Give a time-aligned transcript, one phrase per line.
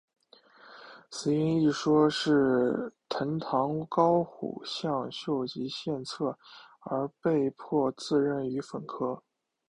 [1.11, 6.39] 死因一说是藤堂高虎向秀吉献策
[6.79, 9.21] 而被迫自刃于粉河。